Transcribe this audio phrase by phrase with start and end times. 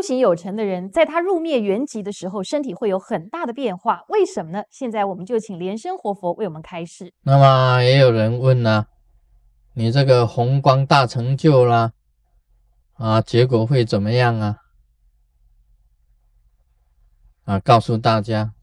[0.00, 4.02] 修行有成的人，在他入灭圆寂的时候，身体会有很大的变化。
[4.08, 4.62] 为什么呢？
[4.70, 7.12] 现在我们就请莲生活佛为我们开示。
[7.20, 8.86] 那么也有人问呢，
[9.74, 11.92] 你这个红光大成就啦，
[12.94, 14.56] 啊，结果会怎么样啊？
[17.44, 18.54] 啊，告诉大家，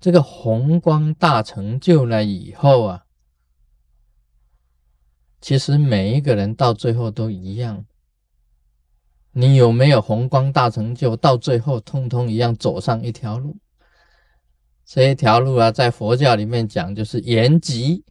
[0.00, 3.04] 这个红光大成就了以后啊，
[5.40, 7.84] 其实每一个人到最后都一样。
[9.32, 11.14] 你有没有红光大成就？
[11.16, 13.56] 到最后，通通一样走上一条路。
[14.84, 18.04] 这一条路啊，在佛教里面讲，就是延吉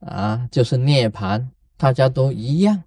[0.00, 2.84] 啊，就是涅槃，大家都一样。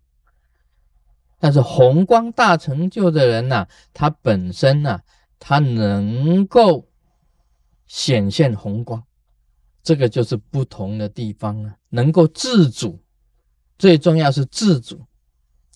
[1.40, 5.02] 但是红光大成就的人呐，他本身呐，
[5.40, 6.88] 他能够
[7.88, 9.04] 显现红光，
[9.82, 13.02] 这个就是不同的地方啊，能够自主。
[13.80, 15.02] 最重要是自主。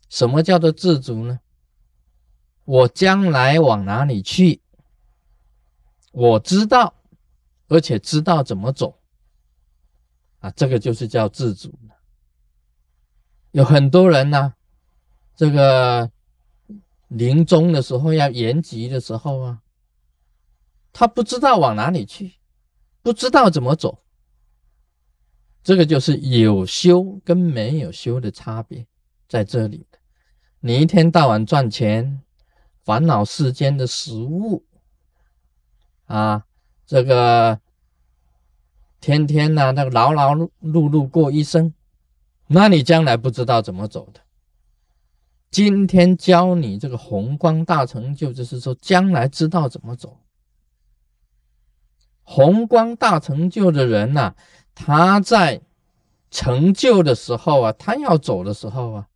[0.07, 1.39] 什么叫做自主呢？
[2.65, 4.61] 我将来往哪里去？
[6.11, 6.95] 我知道，
[7.67, 8.99] 而且知道怎么走
[10.39, 10.49] 啊！
[10.51, 11.77] 这个就是叫自主
[13.51, 14.53] 有很多人呢，
[15.35, 16.09] 这个
[17.07, 19.61] 临终的时候要延吉的时候啊，
[20.91, 22.33] 他不知道往哪里去，
[23.01, 24.03] 不知道怎么走。
[25.63, 28.87] 这个就是有修跟没有修的差别
[29.27, 29.85] 在这里
[30.59, 32.21] 你一天到晚赚钱。
[32.85, 34.63] 烦恼世间的食物
[36.05, 36.45] 啊，
[36.85, 37.59] 这个
[39.01, 41.73] 天天呢，那个劳劳碌碌过一生，
[42.45, 44.21] 那你将来不知道怎么走的。
[45.49, 50.19] 今天教你这个宏光大成就，就是说将来知道怎么走。
[52.21, 54.35] 宏光大成就的人呐，
[54.75, 55.59] 他在
[56.29, 59.09] 成就的时候啊，他要走的时候啊。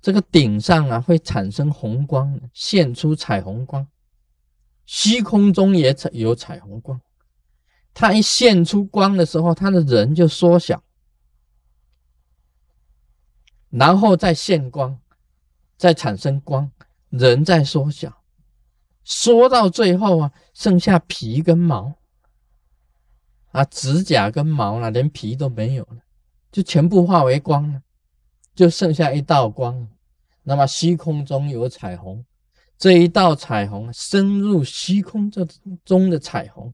[0.00, 3.86] 这个顶上啊会产生红光，现出彩虹光，
[4.86, 7.00] 虚空中也有彩虹光。
[7.92, 10.82] 它一现出光的时候，它的人就缩小，
[13.68, 14.98] 然后再现光，
[15.76, 16.70] 再产生光，
[17.10, 18.22] 人再缩小，
[19.04, 21.94] 缩到最后啊，剩下皮跟毛
[23.50, 25.98] 啊，指甲跟毛了，连皮都没有了，
[26.50, 27.82] 就全部化为光了。
[28.54, 29.88] 就剩下一道光，
[30.42, 32.24] 那么虚空中有彩虹，
[32.76, 35.46] 这一道彩虹深入虚空这
[35.84, 36.72] 中的彩虹，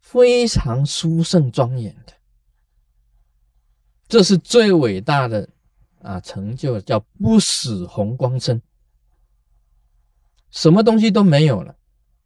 [0.00, 2.12] 非常殊胜庄严的，
[4.08, 5.48] 这是最伟大的
[6.02, 8.60] 啊成就，叫不死红光身，
[10.50, 11.76] 什么东西都没有了，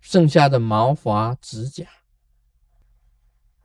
[0.00, 1.86] 剩下的毛发指甲，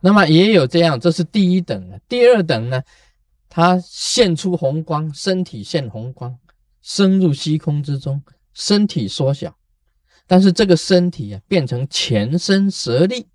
[0.02, 2.84] 那么也有这样，这是第一等的，第二等呢？
[3.58, 6.38] 它现出红光，身体现红光，
[6.84, 8.22] 深入虚空之中，
[8.54, 9.58] 身体缩小，
[10.28, 13.26] 但是这个身体啊，变成全身舍利，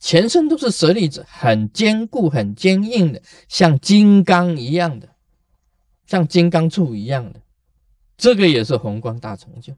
[0.00, 5.08] 全身都是舍利子，很坚固、很坚硬的，像金刚一样的，
[6.06, 7.40] 像金刚杵一样的，
[8.16, 9.72] 这个也是红光大成就，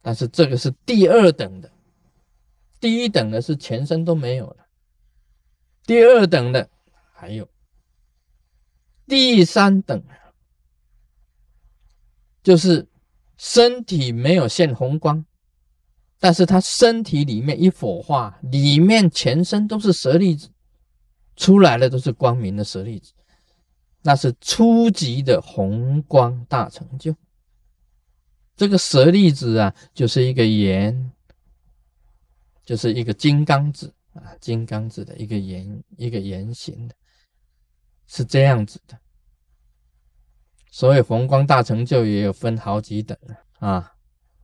[0.00, 1.70] 但是这个是第二等的，
[2.80, 4.64] 第一等的是全身都没有了，
[5.84, 6.70] 第二等的
[7.12, 7.46] 还有。
[9.10, 10.00] 第三等
[12.44, 12.86] 就是
[13.36, 15.26] 身体没有现红光，
[16.20, 20.48] 但是他身体里面一火化，里面全身都是舍利子，
[21.34, 23.12] 出来的都是光明的舍利子，
[24.02, 27.12] 那是初级的红光大成就。
[28.54, 31.10] 这个舍利子啊，就是一个圆，
[32.64, 36.94] 就是一个金刚子啊，金刚子的一个圆，一个圆形的。
[38.12, 38.98] 是这样子的，
[40.68, 43.16] 所以红光大成就也有分好几等
[43.60, 43.92] 啊。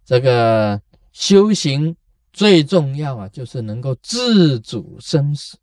[0.05, 1.97] 这个修行
[2.33, 5.59] 最重要啊，就是能够自主生死。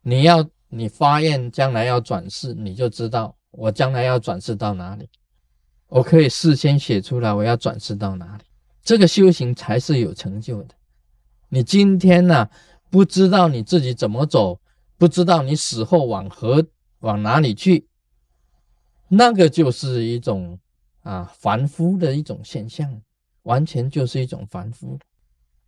[0.00, 5.06] 你要你发愿将来要转世，你就知道我将来要转世到哪里，
[5.88, 8.44] 我可以事先写出来我要转世到哪里。
[8.82, 10.74] 这个修行才是有成就的。
[11.50, 12.48] 你今天呢，
[12.88, 14.58] 不知道你自己怎么走，
[14.96, 16.66] 不知道你死后往何。
[17.06, 17.86] 往哪里去？
[19.08, 20.58] 那个就是一种
[21.02, 23.00] 啊凡夫的一种现象，
[23.44, 24.98] 完全就是一种凡夫。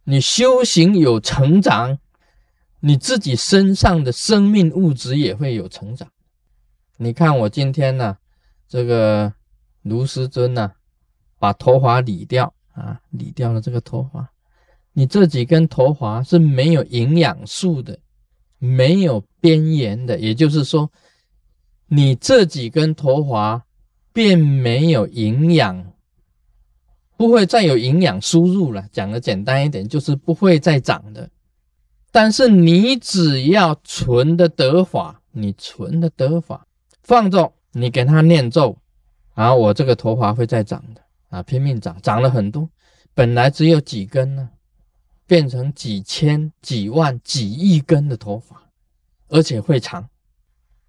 [0.03, 1.97] 你修行有成长，
[2.81, 6.09] 你自己身上的生命物质也会有成长。
[6.97, 8.19] 你看我今天呢，
[8.69, 9.33] 这个
[9.83, 10.73] 卢师尊呢，
[11.39, 14.29] 把头发理掉啊，理掉了这个头发。
[14.95, 18.01] 你这几根头发是没有营养素的，
[18.59, 20.91] 没有边缘的，也就是说。
[21.89, 23.65] 你这几根头发
[24.13, 25.93] 并没有营养
[27.17, 28.87] 不会再有营养输入了。
[28.93, 31.31] 讲的简单一点，就是不会再长的。
[32.11, 36.67] 但是你只要存的得法，你存的得法
[37.03, 38.77] 放着，你给他念咒，
[39.35, 42.69] 啊，我这个头发会再长的啊，拼命长，长了很多，
[43.15, 44.51] 本来只有几根呢，
[45.27, 48.63] 变成几千、几万、几亿根的头发，
[49.29, 50.09] 而且会长。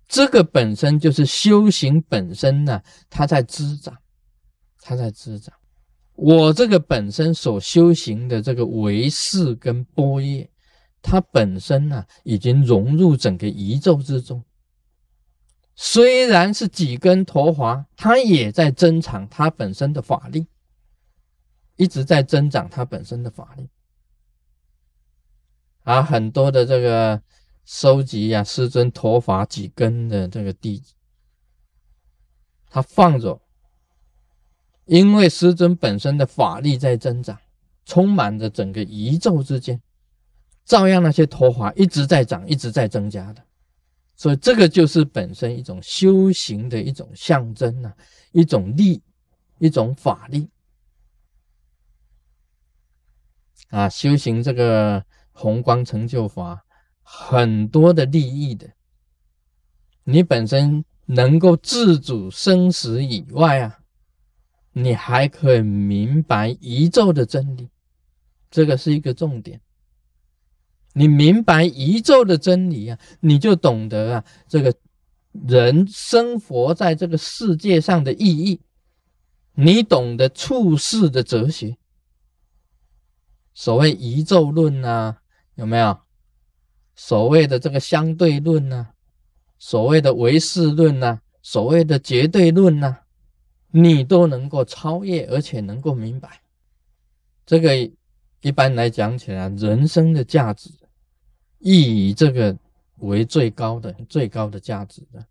[0.10, 3.96] 这个本身就是修行本身呢，它在滋长，
[4.82, 5.56] 它在滋长。
[6.16, 10.50] 我这个本身所修行的这个唯识跟波叶，
[11.04, 14.44] 它本身呢已经融入整个宇宙之中。
[15.76, 20.48] 虽然是几根陀华，它也在增长它本身的法力，
[21.76, 23.70] 一直在增长它本身的法力。
[25.84, 27.22] 啊，很多的这个。
[27.72, 30.96] 收集呀，师尊头发几根的这个弟子，
[32.68, 33.40] 他放着，
[34.86, 37.40] 因为师尊本身的法力在增长，
[37.86, 39.80] 充满着整个宇宙之间，
[40.66, 43.46] 照样那些头发一直在长，一直在增加的，
[44.16, 47.94] 所以这个就是本身一种修行的一种象征呐，
[48.32, 49.00] 一种力，
[49.60, 50.50] 一种法力
[53.70, 56.66] 啊，修行这个宏光成就法。
[57.12, 58.70] 很多的利益的，
[60.04, 63.80] 你本身能够自主生死以外啊，
[64.74, 67.72] 你还可以明白宇宙的真理，
[68.52, 69.60] 这个是一个重点。
[70.94, 74.76] 你明白宇宙的真理啊，你就懂得啊，这个
[75.32, 78.62] 人生活在这个世界上的意义，
[79.56, 81.76] 你懂得处世的哲学。
[83.56, 85.22] 所谓宇宙论啊，
[85.56, 86.00] 有没有？
[87.02, 88.90] 所谓的这个相对论呢，
[89.58, 92.98] 所谓的唯识论呢，所谓的绝对论呢，
[93.72, 96.42] 你都能够超越，而且能够明白。
[97.46, 97.74] 这个
[98.42, 100.70] 一般来讲起来，人生的价值，
[101.60, 102.56] 以这个
[102.98, 105.26] 为最高的、最高的价值的，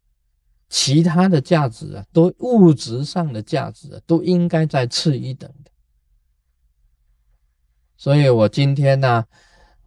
[0.70, 5.70] 其他的价值啊，都物质上的价值啊，都应该在次一等的。
[7.98, 9.26] 所以我今天呢。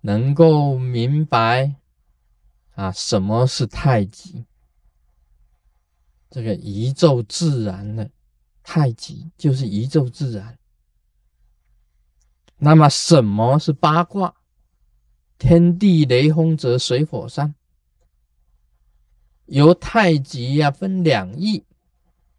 [0.02, 1.76] 能够明白
[2.74, 4.46] 啊，什么是太极？
[6.30, 8.10] 这个宇宙自然的
[8.64, 10.58] 太极就是宇宙自然。
[12.58, 14.36] 那么什么是八卦？
[15.38, 17.54] 天地雷轰泽水火山。
[19.46, 21.66] 由太极呀分两仪，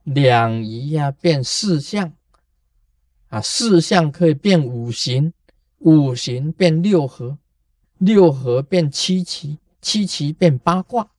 [0.05, 2.14] 两仪呀变四象，
[3.29, 5.35] 啊四象可以变五行，
[5.79, 7.38] 五行变六合。
[8.02, 11.12] 六合变七奇，七奇变八卦，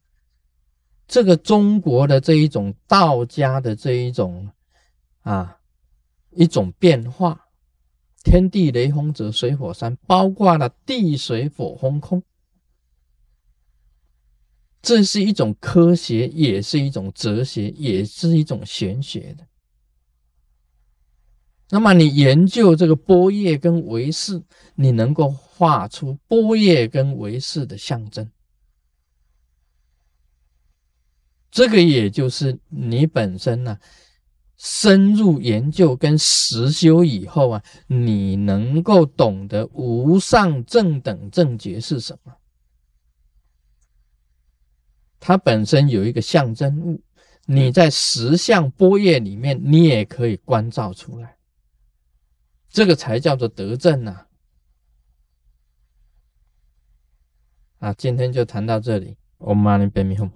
[1.07, 4.50] 这个中国的这一种道家的这一种
[5.21, 5.59] 啊
[6.31, 7.47] 一种变化，
[8.21, 12.21] 天地雷轰泽水火山，包括了地水火风空，
[14.81, 19.47] 这是一种科学，也是一种哲学，也是一种玄学的。
[21.69, 24.44] 那么你研究这个波叶跟维氏，
[24.75, 28.30] 你能够画出波叶跟维氏的象征，
[31.50, 33.80] 这个也就是你本身呢
[34.56, 42.33] 深入研究跟实修以后啊，你能够懂得无上正等正觉是什么，
[45.19, 47.02] 它本身有一个象征物，
[47.45, 51.35] 你在十相波叶里面，你也可以关照出来。
[52.73, 54.25] 这个才叫做德政呐！
[57.77, 60.31] 啊，今天就谈到这里，我们马上 o 米 home。